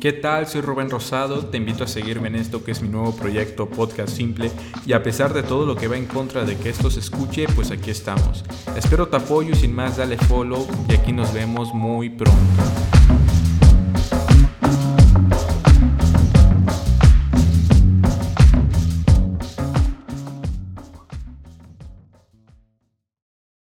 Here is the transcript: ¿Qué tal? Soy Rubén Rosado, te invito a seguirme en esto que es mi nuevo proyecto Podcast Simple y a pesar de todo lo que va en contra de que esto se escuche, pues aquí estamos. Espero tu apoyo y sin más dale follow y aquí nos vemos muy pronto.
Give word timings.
¿Qué 0.00 0.12
tal? 0.12 0.46
Soy 0.46 0.60
Rubén 0.60 0.90
Rosado, 0.90 1.46
te 1.46 1.56
invito 1.56 1.82
a 1.82 1.88
seguirme 1.88 2.28
en 2.28 2.36
esto 2.36 2.62
que 2.62 2.70
es 2.70 2.80
mi 2.82 2.88
nuevo 2.88 3.16
proyecto 3.16 3.68
Podcast 3.68 4.10
Simple 4.10 4.48
y 4.86 4.92
a 4.92 5.02
pesar 5.02 5.34
de 5.34 5.42
todo 5.42 5.66
lo 5.66 5.74
que 5.74 5.88
va 5.88 5.96
en 5.96 6.06
contra 6.06 6.44
de 6.44 6.56
que 6.56 6.68
esto 6.68 6.88
se 6.88 7.00
escuche, 7.00 7.46
pues 7.56 7.72
aquí 7.72 7.90
estamos. 7.90 8.44
Espero 8.76 9.08
tu 9.08 9.16
apoyo 9.16 9.50
y 9.54 9.56
sin 9.56 9.74
más 9.74 9.96
dale 9.96 10.16
follow 10.16 10.68
y 10.88 10.94
aquí 10.94 11.12
nos 11.12 11.32
vemos 11.32 11.74
muy 11.74 12.10
pronto. 12.10 12.38